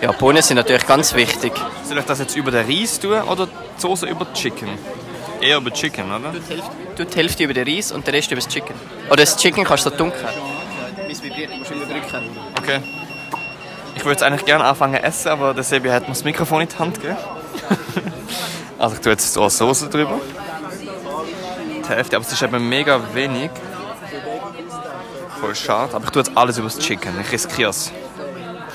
Ja, 0.00 0.12
Bohnen 0.12 0.40
sind 0.42 0.58
natürlich 0.58 0.86
ganz 0.86 1.12
wichtig. 1.14 1.52
Soll 1.82 1.98
ich 1.98 2.04
das 2.04 2.20
jetzt 2.20 2.36
über 2.36 2.52
den 2.52 2.64
Reis 2.64 3.00
tun 3.00 3.20
oder 3.22 3.46
die 3.46 3.80
Soße 3.80 4.06
über 4.06 4.26
die 4.26 4.32
Chicken? 4.34 4.68
Eher 5.40 5.56
über 5.56 5.70
die 5.70 5.80
Chicken, 5.80 6.04
oder? 6.04 6.32
Du 6.96 7.04
die 7.04 7.16
Hälfte 7.16 7.42
über 7.42 7.52
den 7.54 7.66
Reis 7.66 7.90
und 7.90 8.06
den 8.06 8.14
Rest 8.14 8.30
über 8.30 8.40
das 8.40 8.48
Chicken. 8.48 8.74
Oder 9.08 9.16
das 9.16 9.36
Chicken 9.36 9.64
kannst 9.64 9.86
du 9.86 9.90
dunkeln. 9.90 10.28
Du 11.46 11.74
überbrücken. 11.74 12.22
Okay. 12.58 12.80
Ich 13.94 14.04
würde 14.04 14.12
jetzt 14.12 14.22
eigentlich 14.22 14.44
gerne 14.44 14.64
anfangen 14.64 14.96
zu 14.96 15.02
essen, 15.02 15.28
aber 15.28 15.54
der 15.54 15.64
Sebi 15.64 15.88
hat 15.88 16.02
mir 16.02 16.10
das 16.10 16.24
Mikrofon 16.24 16.62
in 16.62 16.68
die 16.68 16.78
Hand 16.78 17.00
gegeben. 17.00 17.18
also 18.78 18.94
ich 18.94 19.00
tue 19.00 19.12
jetzt 19.12 19.32
so 19.32 19.48
Soße 19.48 19.88
drüber. 19.88 20.20
Die 21.84 21.88
Hälfte, 21.88 22.16
aber 22.16 22.24
es 22.24 22.32
ist 22.32 22.42
eben 22.42 22.68
mega 22.68 23.00
wenig. 23.14 23.50
Voll 25.40 25.54
schade. 25.54 25.94
Aber 25.94 26.04
ich 26.04 26.10
tue 26.10 26.22
jetzt 26.22 26.36
alles 26.36 26.58
über 26.58 26.68
das 26.68 26.78
Chicken. 26.78 27.18
Ich 27.20 27.32
riskiere 27.32 27.70
es. 27.70 27.90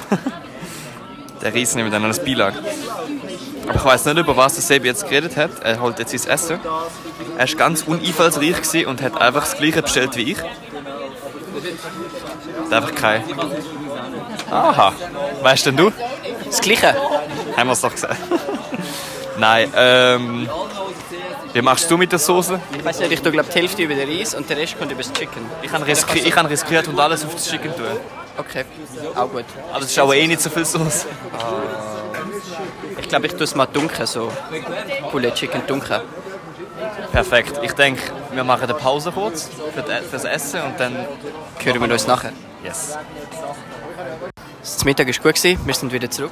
der 1.42 1.52
nehme 1.52 1.86
ich 1.86 1.92
dann 1.92 2.06
als 2.06 2.24
Beilage. 2.24 2.58
Aber 3.68 3.76
ich 3.76 3.86
weiß 3.86 4.06
nicht, 4.06 4.18
über 4.18 4.36
was 4.36 4.56
der 4.56 4.64
Sebi 4.64 4.88
jetzt 4.88 5.08
geredet 5.08 5.38
hat. 5.38 5.60
Er 5.64 5.80
holt 5.80 6.00
jetzt 6.00 6.18
sein 6.18 6.32
Essen. 6.32 6.60
Er 7.38 7.48
war 7.48 7.56
ganz 7.56 7.84
uneinfallsreich 7.84 8.88
und 8.88 9.02
hat 9.02 9.20
einfach 9.22 9.44
das 9.44 9.58
gleiche 9.58 9.82
bestellt 9.82 10.16
wie 10.16 10.32
ich. 10.32 10.38
Einfach 12.72 12.96
kein. 12.96 13.24
Aha. 14.52 14.94
Weißt 15.42 15.66
denn 15.66 15.78
du? 15.78 15.92
Das 16.46 16.62
Gleiche. 16.62 16.96
Haben 17.58 17.68
wir 17.70 17.74
es 17.74 17.82
doch 17.82 17.92
gesagt. 17.92 18.18
Nein, 19.38 19.72
ähm. 19.76 20.50
Wie 21.54 21.62
machst 21.62 21.90
du 21.90 21.98
mit 21.98 22.12
der 22.12 22.20
Soße? 22.20 22.60
Ich 22.78 22.84
weiß 22.84 23.00
nicht, 23.00 23.12
ich 23.14 23.22
tue 23.22 23.32
glaube 23.32 23.48
die 23.50 23.58
Hälfte 23.60 23.82
über 23.84 23.96
den 23.96 24.10
Reis 24.10 24.36
und 24.36 24.50
der 24.50 24.58
Rest 24.58 24.78
kommt 24.78 24.92
über 24.92 25.02
das 25.02 25.14
Chicken. 25.14 25.46
Ich 25.62 25.72
habe 25.72 25.88
riski 25.88 26.20
ich 26.20 26.36
habe 26.36 26.50
riskiert 26.50 26.88
und 26.90 27.00
alles 27.00 27.24
auf 27.24 27.34
das 27.34 27.48
Chicken 27.50 27.74
tun. 27.74 27.86
Okay, 28.38 28.66
auch 29.16 29.30
gut. 29.30 29.46
Aber 29.72 29.80
es 29.82 29.90
ist 29.92 29.98
auch 30.00 30.14
eh 30.14 30.28
nicht 30.28 30.42
so 30.42 30.50
viel 30.50 30.66
Soße. 30.66 31.08
Ich 33.00 33.08
glaube, 33.08 33.28
ich 33.28 33.34
tue 33.34 33.44
es 33.46 33.56
mal 33.56 33.68
dunkel, 33.68 34.06
so 34.06 34.30
Poulet 35.12 35.34
Chicken 35.34 35.62
dunkel. 35.66 36.02
Perfekt. 37.14 37.60
Ich 37.64 37.72
denke, 37.72 38.02
wir 38.34 38.44
machen 38.44 38.64
eine 38.64 38.74
Pause 38.74 39.14
kurz 39.14 39.50
für 39.74 39.82
die- 39.82 40.06
fürs 40.10 40.26
Essen 40.26 40.62
und 40.62 40.78
dann. 40.78 40.94
Hören 41.64 41.82
wir 41.82 41.94
uns 41.94 42.06
nachher. 42.08 42.34
Yes. 42.66 42.98
Das 44.60 44.84
Mittag 44.86 45.06
war 45.06 45.32
gut, 45.32 45.44
wir 45.44 45.74
sind 45.76 45.94
wieder 45.94 46.10
zurück. 46.10 46.32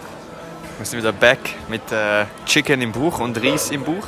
Wir 0.79 0.85
sind 0.87 0.97
wieder 0.97 1.11
back 1.11 1.37
mit 1.67 1.91
äh, 1.91 2.25
Chicken 2.47 2.81
im 2.81 2.91
Bauch 2.91 3.19
und 3.19 3.37
Reis 3.37 3.69
im 3.69 3.83
Bauch. 3.83 4.07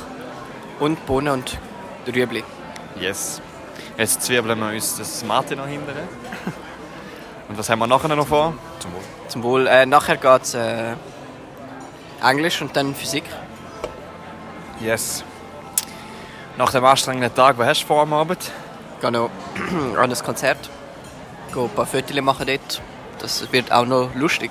Und 0.80 1.06
Bohnen 1.06 1.34
und 1.34 1.56
Rüebli. 2.04 2.42
Yes. 3.00 3.40
Jetzt 3.96 4.22
zwiebeln 4.22 4.58
wir 4.58 4.70
uns 4.70 4.96
das 4.96 5.22
Mate 5.22 5.54
noch 5.54 5.68
hinterher. 5.68 6.02
Und 7.48 7.56
was 7.56 7.70
haben 7.70 7.78
wir 7.78 7.86
nachher 7.86 8.08
noch 8.08 8.26
vor? 8.26 8.54
Zum 8.80 8.92
Wohl. 8.92 9.02
Zum 9.28 9.42
Wohl. 9.44 9.66
Äh, 9.68 9.86
nachher 9.86 10.16
geht 10.16 10.42
es 10.42 10.54
äh, 10.54 10.94
Englisch 12.20 12.60
und 12.60 12.74
dann 12.74 12.96
Physik. 12.96 13.24
Yes. 14.80 15.22
Nach 16.56 16.72
dem 16.72 16.84
anstrengenden 16.84 17.32
Tag, 17.32 17.56
was 17.56 17.68
hast 17.68 17.82
du 17.82 17.86
vor 17.86 18.02
am 18.02 18.12
Abend? 18.12 18.50
Gehe 19.00 19.12
noch 19.12 19.30
an 19.96 20.10
das 20.10 20.24
Konzert. 20.24 20.58
Ein 21.64 21.70
paar 21.70 21.86
Fotos 21.86 22.20
machen 22.20 22.46
dort. 22.46 22.82
Das 23.18 23.50
wird 23.50 23.72
auch 23.72 23.86
noch 23.86 24.14
lustig. 24.14 24.50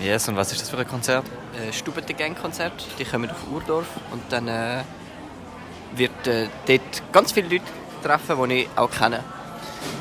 Yes, 0.00 0.28
und 0.28 0.36
was 0.36 0.50
ist 0.50 0.60
das 0.60 0.70
für 0.70 0.78
ein 0.78 0.88
Konzert? 0.88 1.24
Äh, 1.54 1.72
Stubete 1.72 2.12
Gang 2.12 2.36
Konzert. 2.36 2.72
Die 2.98 3.04
kommen 3.04 3.30
auf 3.30 3.36
Urdorf 3.52 3.86
und 4.10 4.20
dann 4.30 4.48
äh, 4.48 4.82
wird 5.94 6.26
äh, 6.26 6.48
dort 6.66 7.12
ganz 7.12 7.30
viele 7.30 7.48
Leute 7.48 7.64
treffen, 8.02 8.48
die 8.48 8.54
ich 8.62 8.68
auch 8.74 8.90
kenne. 8.90 9.22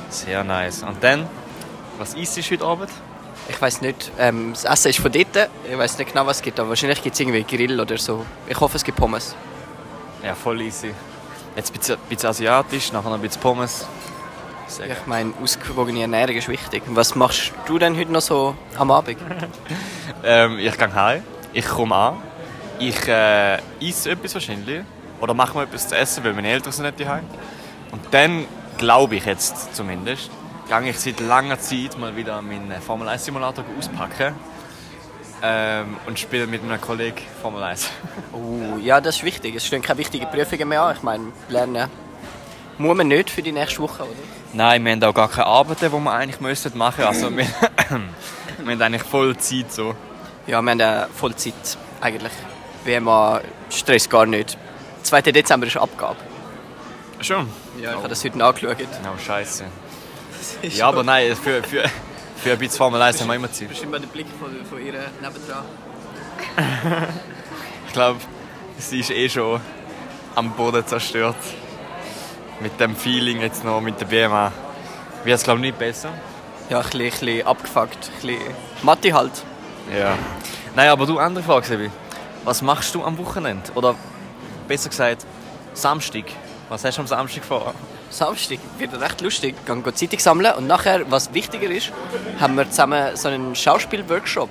Sehr 0.09 0.43
nice. 0.43 0.81
Und 0.81 1.03
dann, 1.03 1.27
was 1.99 2.15
isst 2.15 2.35
du 2.37 2.41
heute 2.41 2.65
Abend? 2.65 2.89
Ich 3.47 3.61
weiß 3.61 3.81
nicht, 3.81 4.11
ähm, 4.17 4.53
das 4.53 4.65
Essen 4.65 4.89
ist 4.89 4.99
von 4.99 5.11
dort. 5.11 5.49
Ich 5.69 5.77
weiß 5.77 5.99
nicht 5.99 6.11
genau, 6.11 6.25
was 6.25 6.37
es 6.37 6.43
gibt, 6.43 6.59
aber 6.59 6.69
wahrscheinlich 6.69 7.03
gibt 7.03 7.13
es 7.13 7.19
irgendwie 7.19 7.43
Grill 7.43 7.79
oder 7.79 7.97
so. 7.97 8.25
Ich 8.47 8.59
hoffe, 8.59 8.77
es 8.77 8.83
gibt 8.83 8.97
Pommes. 8.97 9.35
Ja, 10.23 10.33
voll 10.33 10.61
easy. 10.61 10.93
Jetzt 11.55 11.71
ein 11.71 11.77
bisschen, 11.77 11.95
ein 11.95 12.09
bisschen 12.09 12.29
asiatisch, 12.29 12.91
nachher 12.91 13.09
noch 13.09 13.17
ein 13.17 13.21
bisschen 13.21 13.41
Pommes. 13.41 13.85
Geil. 14.77 14.97
Ich 14.99 15.07
meine, 15.07 15.33
ausgewogene 15.41 16.01
Ernährung 16.01 16.35
ist 16.35 16.47
wichtig. 16.47 16.83
Was 16.87 17.15
machst 17.15 17.53
du 17.65 17.77
denn 17.77 17.97
heute 17.97 18.11
noch 18.11 18.21
so 18.21 18.55
am 18.77 18.91
Abend? 18.91 19.17
Ähm, 20.23 20.59
ich 20.59 20.77
gehe 20.77 20.93
heim, 20.93 21.23
ich 21.51 21.65
komme 21.65 21.95
an, 21.95 22.17
ich 22.77 23.07
äh, 23.07 23.57
esse 23.81 24.11
etwas 24.11 24.35
wahrscheinlich. 24.35 24.83
Oder 25.19 25.33
mache 25.33 25.57
mir 25.57 25.63
etwas 25.63 25.87
zu 25.87 25.95
essen, 25.97 26.23
weil 26.23 26.33
meine 26.33 26.49
Eltern 26.49 26.71
sind 26.71 26.85
nicht 26.85 26.99
daheim. 26.99 27.23
Und 27.91 28.01
dann, 28.11 28.45
glaube 28.77 29.15
ich 29.15 29.25
jetzt 29.25 29.75
zumindest, 29.75 30.29
gehe 30.67 30.89
ich 30.89 30.99
seit 30.99 31.19
langer 31.21 31.59
Zeit 31.59 31.97
mal 31.97 32.15
wieder 32.15 32.39
meinen 32.43 32.71
Formel 32.81 33.07
1 33.07 33.25
Simulator 33.25 33.65
auspacken. 33.77 34.35
Ähm, 35.43 35.97
und 36.05 36.19
spiele 36.19 36.45
mit 36.45 36.61
einem 36.61 36.79
Kollegen 36.79 37.17
Formel 37.41 37.63
1. 37.63 37.89
Oh, 38.31 38.77
ja, 38.77 39.01
das 39.01 39.17
ist 39.17 39.23
wichtig. 39.23 39.55
Es 39.55 39.65
stehen 39.65 39.81
keine 39.81 39.97
wichtigen 39.97 40.29
Prüfungen 40.29 40.69
mehr 40.69 40.83
an. 40.83 40.95
Ich 40.95 41.01
meine, 41.01 41.31
lernen 41.49 41.89
muss 42.81 42.97
man 42.97 43.07
nicht 43.07 43.29
für 43.29 43.41
die 43.41 43.51
nächste 43.51 43.79
Woche, 43.79 44.03
oder? 44.03 44.11
Nein, 44.53 44.83
wir 44.83 44.91
haben 44.91 45.03
auch 45.03 45.13
gar 45.13 45.29
keine 45.29 45.45
Arbeiten, 45.47 45.85
die 45.85 45.91
wir 45.91 46.11
eigentlich 46.11 46.39
machen 46.75 47.03
Also 47.03 47.35
wir, 47.35 47.45
wir 47.45 48.71
haben 48.71 48.81
eigentlich 48.81 49.03
voll 49.03 49.37
Zeit 49.37 49.71
so. 49.71 49.95
Ja, 50.47 50.61
wir 50.61 50.71
haben 50.71 50.79
äh, 50.79 51.07
Vollzeit 51.15 51.53
eigentlich. 52.01 52.33
WMA 52.83 53.41
Stress 53.69 54.09
gar 54.09 54.25
nicht. 54.25 54.57
2. 55.03 55.21
Dezember 55.21 55.67
ist 55.67 55.77
Abgabe. 55.77 56.17
Schon? 57.21 57.47
Ja, 57.79 57.91
ich 57.91 57.97
habe 57.97 58.09
das 58.09 58.23
heute 58.23 58.37
nachgeschaut. 58.37 58.77
Oh, 59.03 59.19
scheiße. 59.19 59.65
Ja, 60.63 60.87
aber 60.87 61.03
nein, 61.03 61.35
für, 61.35 61.61
für, 61.61 61.83
für 62.35 62.53
ein 62.53 62.57
bisschen 62.57 62.77
Formel 62.77 62.99
1 62.99 63.21
haben 63.21 63.27
wir 63.27 63.35
immer 63.35 63.51
Zeit. 63.51 63.69
Bestimmt 63.69 63.91
mal 63.91 63.99
den 63.99 64.09
Blick 64.09 64.25
von, 64.39 64.49
von 64.65 64.83
ihr 64.83 64.93
nebendran. 65.21 65.65
Ich 67.85 67.93
glaube, 67.93 68.19
sie 68.77 69.01
ist 69.01 69.11
eh 69.11 69.27
schon 69.27 69.59
am 70.33 70.51
Boden 70.53 70.85
zerstört. 70.87 71.35
Mit 72.61 72.79
dem 72.79 72.95
Feeling 72.95 73.41
jetzt 73.41 73.63
noch 73.63 73.81
mit 73.81 73.99
der 73.99 74.05
BMA. 74.05 74.51
Wird 75.23 75.35
es 75.35 75.43
glaube 75.43 75.59
ich 75.59 75.67
nicht 75.67 75.79
besser. 75.79 76.09
Ja, 76.69 76.77
ein 76.77 76.83
bisschen, 76.83 77.01
ein 77.01 77.09
bisschen 77.09 77.47
abgefuckt. 77.47 77.97
Ein 78.07 78.27
bisschen 78.27 78.53
Mathe 78.83 79.13
halt. 79.13 79.31
Ja. 79.97 80.15
Nein, 80.75 80.89
aber 80.89 81.05
du, 81.05 81.17
andere 81.17 81.43
Frage, 81.43 81.65
Sebi. 81.65 81.89
Was 82.43 82.61
machst 82.61 82.93
du 82.95 83.03
am 83.03 83.17
Wochenende? 83.17 83.71
Oder 83.75 83.95
besser 84.67 84.89
gesagt, 84.89 85.25
Samstag. 85.73 86.25
Was 86.69 86.85
hast 86.85 86.97
du 86.97 87.01
am 87.01 87.07
Samstag 87.07 87.43
vor? 87.43 87.73
Samstag 88.09 88.59
wird 88.77 88.99
recht 88.99 89.21
lustig. 89.21 89.55
Gehen 89.65 89.83
gehen 89.83 89.95
Zeitung 89.95 90.19
sammeln 90.19 90.53
und 90.55 90.67
nachher, 90.67 91.09
was 91.09 91.33
wichtiger 91.33 91.69
ist, 91.69 91.91
haben 92.39 92.55
wir 92.55 92.69
zusammen 92.69 93.15
so 93.15 93.27
einen 93.27 93.55
Schauspielworkshop. 93.55 94.49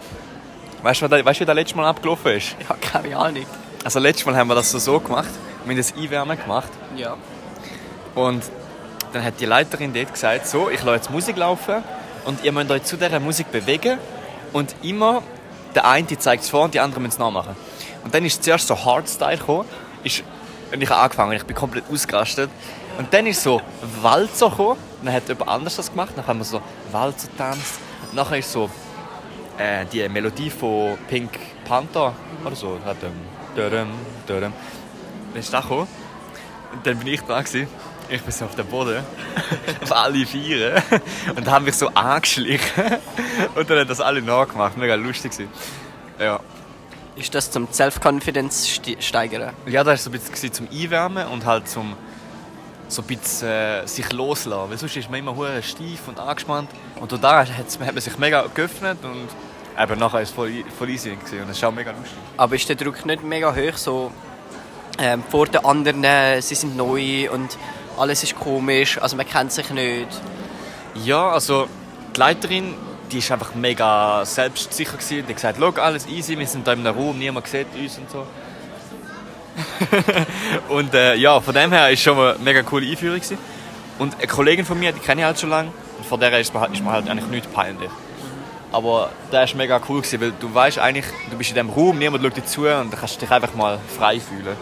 Weißt 0.82 1.02
du, 1.02 1.10
weißt 1.10 1.40
wie 1.40 1.44
das 1.44 1.54
letzte 1.54 1.76
Mal 1.76 1.86
abgelaufen 1.88 2.32
ist? 2.32 2.56
Ich 2.58 2.68
habe 2.68 2.80
keine 2.80 3.16
Ahnung. 3.16 3.46
Also 3.84 3.98
letztes 3.98 4.26
Mal 4.26 4.36
haben 4.36 4.48
wir 4.48 4.54
das 4.54 4.70
so, 4.70 4.78
so 4.78 4.98
gemacht. 5.00 5.30
Wir 5.64 5.70
haben 5.70 5.76
das 5.76 5.94
Einwärmen 5.94 6.38
gemacht. 6.38 6.70
Ja. 6.96 7.16
Und 8.14 8.42
dann 9.12 9.24
hat 9.24 9.40
die 9.40 9.46
Leiterin 9.46 9.92
dort 9.92 10.12
gesagt, 10.12 10.46
so, 10.46 10.70
ich 10.70 10.82
lasse 10.82 10.96
jetzt 10.96 11.10
Musik 11.10 11.36
laufen 11.36 11.82
und 12.24 12.44
ihr 12.44 12.52
müsst 12.52 12.70
euch 12.70 12.84
zu 12.84 12.96
dieser 12.96 13.20
Musik 13.20 13.50
bewegen 13.50 13.98
und 14.52 14.74
immer 14.82 15.22
der 15.74 15.86
eine 15.86 16.06
zeigt 16.18 16.42
es 16.42 16.50
vor 16.50 16.64
und 16.64 16.74
die 16.74 16.80
anderen 16.80 17.02
müssen 17.02 17.14
es 17.14 17.18
nachmachen. 17.18 17.56
Und 18.04 18.14
dann 18.14 18.24
ist 18.24 18.42
zuerst 18.42 18.66
so 18.66 18.84
Hardstyle 18.84 19.38
gekommen, 19.38 19.68
ist, 20.02 20.22
und 20.72 20.82
ich 20.82 20.90
habe 20.90 21.00
angefangen, 21.00 21.32
ich 21.32 21.44
bin 21.44 21.54
komplett 21.56 21.84
ausgerastet. 21.90 22.50
Und 22.98 23.12
dann 23.12 23.26
ist 23.26 23.42
so 23.42 23.60
Walzer 24.02 24.50
gekommen, 24.50 24.78
dann 25.02 25.14
hat 25.14 25.28
jemand 25.28 25.48
anders 25.48 25.76
das 25.76 25.90
gemacht, 25.90 26.12
dann 26.16 26.26
haben 26.26 26.38
wir 26.38 26.44
so 26.44 26.60
Walzer 26.92 27.28
tanzt. 27.36 27.80
Und 28.02 28.14
nachher 28.14 28.38
ist 28.38 28.52
so 28.52 28.68
äh, 29.58 29.84
die 29.86 30.08
Melodie 30.08 30.50
von 30.50 30.98
Pink 31.08 31.30
Panther 31.64 32.14
oder 32.44 32.56
so, 32.56 32.78
ähm. 33.02 33.12
Dann 34.26 34.52
ist 35.34 35.52
das 35.52 35.62
gekommen. 35.62 35.88
Und 36.72 36.86
dann 36.86 36.98
bin 36.98 37.08
ich 37.08 37.20
da 37.22 37.40
gewesen. 37.40 37.68
Ich 38.10 38.22
bin 38.22 38.32
so 38.32 38.44
auf 38.44 38.56
dem 38.56 38.66
Boden, 38.66 39.04
auf 39.82 39.92
alle 39.92 40.26
Viere. 40.26 40.82
Und 41.36 41.48
haben 41.48 41.64
mich 41.64 41.76
so 41.76 41.88
angeschlichen. 41.88 42.98
Und 43.54 43.70
dann 43.70 43.78
haben 43.78 43.88
das 43.88 44.00
alle 44.00 44.20
nachgemacht. 44.20 44.76
Mega 44.76 44.96
lustig 44.96 45.30
gewesen. 45.30 45.48
Ja. 46.18 46.40
Ist 47.14 47.32
das 47.34 47.52
zum 47.52 47.68
Self-Confidence 47.70 48.80
steigern? 48.98 49.52
Ja, 49.66 49.84
das 49.84 50.06
war 50.06 50.10
so 50.10 50.10
ein 50.10 50.30
bisschen 50.30 50.52
zum 50.52 50.68
Einwärmen 50.72 51.28
und 51.28 51.46
halt 51.46 51.68
zum 51.68 51.94
so 52.88 53.02
ein 53.02 53.06
bisschen 53.06 53.48
äh, 53.48 53.86
sich 53.86 54.12
loslassen. 54.12 54.70
Weil 54.70 54.78
sonst 54.78 54.96
ist 54.96 55.08
man 55.08 55.20
immer 55.20 55.36
hure 55.36 55.62
steif 55.62 56.08
und 56.08 56.18
angespannt. 56.18 56.70
Und 56.98 57.12
da 57.12 57.46
hat 57.46 57.78
man 57.80 58.00
sich 58.00 58.18
mega 58.18 58.44
geöffnet 58.52 58.98
und 59.04 59.28
eben 59.80 60.00
nachher 60.00 60.22
ist 60.22 60.30
es 60.30 60.34
voll, 60.34 60.64
voll 60.76 60.90
easy 60.90 61.10
und 61.10 61.22
das 61.22 61.56
ist 61.56 61.62
auch 61.62 61.72
mega 61.72 61.92
lustig. 61.92 62.18
Aber 62.36 62.54
ist 62.56 62.68
der 62.68 62.74
Druck 62.74 63.06
nicht 63.06 63.22
mega 63.22 63.54
hoch, 63.54 63.76
so 63.76 64.10
ähm, 64.98 65.22
vor 65.28 65.46
den 65.46 65.64
anderen, 65.64 66.02
äh, 66.02 66.42
sie 66.42 66.56
sind 66.56 66.76
neu 66.76 67.30
und 67.30 67.56
alles 68.00 68.22
ist 68.22 68.34
komisch, 68.38 69.00
also 69.00 69.16
man 69.16 69.28
kennt 69.28 69.52
sich 69.52 69.68
nicht. 69.70 70.08
Ja, 70.94 71.30
also 71.30 71.68
die 72.14 72.18
Leiterin, 72.18 72.74
die 73.12 73.18
ist 73.18 73.30
einfach 73.30 73.54
mega 73.54 74.24
selbstsicher. 74.24 74.96
Die 75.10 75.20
hat 75.22 75.28
gesagt, 75.34 75.78
alles 75.78 76.06
easy, 76.08 76.38
wir 76.38 76.46
sind 76.46 76.66
da 76.66 76.72
in 76.72 76.86
einem 76.86 76.96
Raum, 76.96 77.18
niemand 77.18 77.46
sieht 77.46 77.66
uns 77.74 77.98
und 77.98 78.10
so. 78.10 78.26
und 80.68 80.94
äh, 80.94 81.16
ja, 81.16 81.40
von 81.40 81.54
dem 81.54 81.72
her 81.72 81.90
ist 81.90 82.00
schon 82.00 82.16
mal 82.16 82.34
eine 82.34 82.42
mega 82.42 82.62
coole 82.62 82.86
Einführung 82.86 83.16
gewesen. 83.16 83.38
Und 83.98 84.16
eine 84.16 84.26
Kollegin 84.26 84.64
von 84.64 84.78
mir, 84.78 84.92
die 84.92 85.00
kenne 85.00 85.20
ich 85.20 85.26
halt 85.26 85.38
schon 85.38 85.50
lange, 85.50 85.70
und 85.98 86.06
von 86.06 86.18
der 86.18 86.38
ist 86.40 86.54
mir, 86.54 86.60
halt- 86.60 86.72
ist 86.72 86.82
mir 86.82 86.90
halt 86.90 87.08
eigentlich 87.08 87.28
nichts 87.28 87.48
peinlich. 87.48 87.90
Aber 88.72 89.10
der 89.32 89.44
ist 89.44 89.54
mega 89.56 89.80
cool 89.88 90.00
gewesen, 90.00 90.20
weil 90.20 90.32
du 90.38 90.54
weißt 90.54 90.78
eigentlich, 90.78 91.04
du 91.30 91.36
bist 91.36 91.50
in 91.50 91.54
diesem 91.54 91.70
Raum, 91.70 91.98
niemand 91.98 92.22
schaut 92.22 92.36
dir 92.36 92.44
zu 92.46 92.66
und 92.68 92.92
du 92.92 92.96
kannst 92.96 93.20
dich 93.20 93.30
einfach 93.30 93.52
mal 93.54 93.78
frei 93.98 94.20
fühlen. 94.20 94.56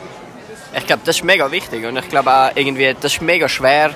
Ich 0.76 0.86
glaube, 0.86 1.02
das 1.04 1.16
ist 1.16 1.24
mega 1.24 1.50
wichtig 1.50 1.84
und 1.86 1.96
ich 1.96 2.08
glaube 2.08 2.30
auch 2.30 2.50
irgendwie, 2.54 2.94
das 2.94 3.14
ist 3.14 3.22
mega 3.22 3.48
schwer, 3.48 3.94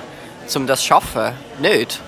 um 0.55 0.67
das 0.67 0.81
zu 0.81 0.87
schaffen. 0.87 1.33
Nicht? 1.59 1.99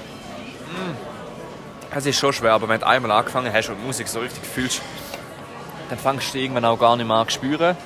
Es 1.98 2.06
ist 2.06 2.20
schon 2.20 2.34
schwer, 2.34 2.54
aber 2.54 2.68
wenn 2.68 2.80
du 2.80 2.88
einmal 2.88 3.12
angefangen 3.12 3.54
hast 3.54 3.70
und 3.70 3.78
die 3.78 3.86
Musik 3.86 4.08
so 4.08 4.20
richtig 4.20 4.44
fühlst, 4.44 4.82
dann 5.90 5.98
fängst 5.98 6.34
du 6.34 6.40
irgendwann 6.40 6.66
auch 6.66 6.78
gar 6.78 6.96
nicht 6.98 7.08
mehr 7.08 7.16
an 7.16 7.28
zu 7.28 7.36
spüren. 7.36 7.78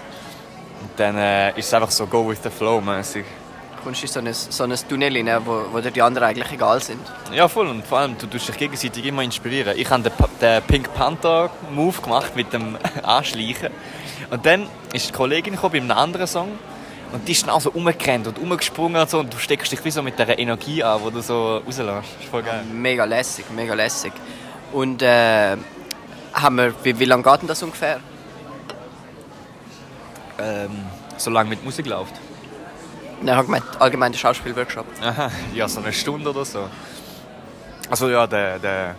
Und 0.82 0.90
dann 0.98 1.18
äh, 1.18 1.50
ist 1.52 1.68
es 1.68 1.74
einfach 1.74 1.92
so 1.92 2.08
go 2.08 2.28
with 2.28 2.40
the 2.42 2.50
flow 2.50 2.82
mäßig. 2.82 3.26
Du 3.78 3.84
kommst 3.84 4.02
in 4.02 4.08
so 4.10 4.20
ein, 4.20 4.34
so 4.34 4.64
ein 4.64 4.76
Tunnel 4.90 5.16
rein, 5.16 5.42
wo, 5.46 5.66
wo 5.72 5.80
dir 5.80 5.92
die 5.92 6.02
anderen 6.02 6.28
eigentlich 6.28 6.52
egal 6.52 6.82
sind. 6.82 7.00
Ja, 7.34 7.48
voll. 7.48 7.68
Und 7.68 7.86
vor 7.86 8.00
allem, 8.00 8.18
du 8.18 8.28
tust 8.28 8.48
dich 8.48 8.58
gegenseitig 8.58 9.06
immer 9.06 9.22
inspirieren. 9.22 9.78
Ich 9.78 9.90
habe 9.90 10.04
den, 10.04 10.12
den 10.42 10.64
Pink 10.64 10.94
Panther 10.94 11.50
Move 11.72 12.02
gemacht 12.02 12.36
mit 12.36 12.52
dem 12.52 12.78
Anschleichen. 13.04 13.70
Und 14.30 14.46
dann 14.46 14.68
ist 14.94 15.10
die 15.10 15.14
Kollegin 15.14 15.54
gekommen 15.54 15.72
bei 15.74 15.80
einem 15.80 15.92
anderen 15.92 16.28
Song. 16.28 16.50
Und 17.12 17.28
die 17.28 17.32
ist 17.32 17.44
dann 17.44 17.50
auch 17.50 17.62
so 17.62 17.72
rumgerannt 17.72 18.28
und 18.28 18.38
rumgesprungen 18.38 19.02
und 19.02 19.10
so. 19.10 19.20
Und 19.20 19.34
du 19.34 19.38
steckst 19.38 19.72
dich 19.72 19.84
wie 19.84 19.92
so 19.92 20.04
mit 20.04 20.20
dieser 20.20 20.38
Energie 20.38 20.84
an, 20.84 21.02
die 21.06 21.12
du 21.12 21.22
so 21.22 21.58
rauslässt. 21.58 21.80
Das 21.88 22.06
ist 22.22 22.30
voll 22.30 22.44
geil. 22.44 22.64
Mega 22.72 23.06
lässig, 23.06 23.46
mega 23.56 23.74
lässig. 23.74 24.14
Und 24.72 25.02
äh, 25.02 25.58
haben 26.34 26.56
wir, 26.58 26.74
wie, 26.84 27.00
wie 27.00 27.06
lange 27.06 27.24
geht 27.24 27.42
denn 27.42 27.48
das 27.48 27.64
ungefähr? 27.64 28.00
Ähm, 30.40 30.70
solange 31.18 31.50
mit 31.50 31.64
Musik 31.66 31.88
läuft. 31.88 32.14
Nein, 33.22 33.36
allgemein, 33.36 33.64
allgemein 33.80 34.12
der 34.12 34.20
Schauspielworkshop. 34.20 34.86
Aha, 35.02 35.30
ja, 35.54 35.68
so 35.68 35.82
eine 35.82 35.92
Stunde 35.92 36.30
oder 36.30 36.46
so. 36.46 36.70
Also 37.90 38.10
ja, 38.10 38.28
der, 38.28 38.60
der, 38.60 38.96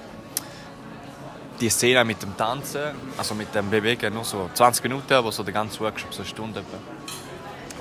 die 1.61 1.69
Szene 1.69 2.05
mit 2.05 2.23
dem 2.23 2.37
Tanzen, 2.37 2.83
also 3.19 3.35
mit 3.35 3.55
dem 3.55 3.69
Bewegen, 3.71 4.15
nur 4.15 4.25
so 4.25 4.49
20 4.55 4.85
Minuten, 4.85 5.13
aber 5.13 5.31
so 5.31 5.43
der 5.43 5.53
ganze 5.53 5.81
Workshop 5.81 6.13
so 6.13 6.23
eine 6.23 6.29
Stunde 6.29 6.61
etwa. 6.61 6.79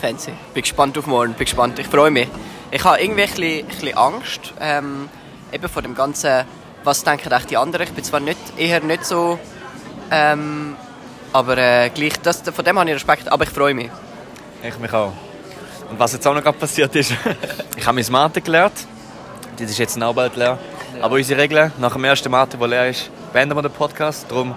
Fancy. 0.01 0.31
Bin 0.53 0.61
gespannt 0.61 0.97
auf 0.97 1.07
morgen, 1.07 1.33
bin 1.33 1.45
gespannt. 1.45 1.79
Ich 1.79 1.87
freue 1.87 2.11
mich. 2.11 2.27
Ich 2.71 2.83
habe 2.83 3.01
irgendwie 3.01 3.23
ein 3.23 3.29
bisschen, 3.29 3.59
ein 3.59 3.65
bisschen 3.67 3.97
Angst, 3.97 4.53
ähm, 4.59 5.09
eben 5.51 5.67
vor 5.67 5.81
dem 5.81 5.95
ganzen 5.95 6.45
was 6.83 7.03
denken 7.03 7.29
die 7.49 7.57
anderen. 7.57 7.87
Ich 7.87 7.93
bin 7.93 8.03
zwar 8.03 8.19
nicht, 8.19 8.39
eher 8.57 8.81
nicht 8.81 9.05
so, 9.05 9.39
ähm, 10.11 10.75
aber 11.33 11.57
äh, 11.57 11.89
gleich, 11.89 12.13
das, 12.21 12.41
von 12.41 12.65
dem 12.65 12.79
habe 12.79 12.89
ich 12.89 12.95
Respekt, 12.95 13.31
aber 13.31 13.43
ich 13.43 13.49
freue 13.49 13.73
mich. 13.73 13.89
Ich 14.63 14.77
mich 14.79 14.93
auch. 14.93 15.13
Und 15.89 15.99
was 15.99 16.13
jetzt 16.13 16.25
auch 16.27 16.33
noch 16.33 16.43
gerade 16.43 16.57
passiert 16.57 16.95
ist, 16.95 17.13
ich 17.77 17.85
habe 17.85 17.95
meine 17.95 18.09
Mate 18.09 18.41
gelernt. 18.41 18.73
Das 19.57 19.69
ist 19.69 19.77
jetzt 19.77 20.01
auch 20.01 20.13
bald 20.13 20.35
leer. 20.35 20.57
Aber 21.01 21.15
unsere 21.15 21.41
Regeln, 21.41 21.71
nach 21.79 21.93
dem 21.93 22.03
ersten 22.03 22.31
Mate, 22.31 22.57
der 22.57 22.67
leer 22.67 22.89
ist, 22.89 23.09
beenden 23.33 23.55
wir 23.55 23.61
den 23.61 23.71
Podcast. 23.71 24.25
Darum, 24.29 24.55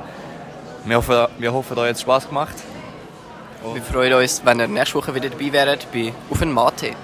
wir 0.85 0.97
hoffen, 0.97 1.27
wir 1.39 1.53
hoffen, 1.53 1.79
euch 1.79 1.91
hat 1.91 2.01
Spass 2.01 2.29
gemacht. 2.29 2.55
Wir 3.73 3.83
freuen 3.83 4.15
uns, 4.15 4.43
wenn 4.45 4.59
ihr 4.59 4.69
nächste 4.69 4.97
Woche 4.97 5.15
wieder 5.15 5.29
dabei 5.29 5.53
wärt 5.53 5.87
bei 5.93 6.13
Auf 6.31 6.43
ein 6.43 6.53
Mate. 6.53 6.95